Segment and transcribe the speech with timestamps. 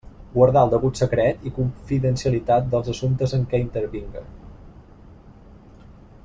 [0.35, 4.27] Guardar el degut secret i confidencialitat dels assumptes en què intervinga.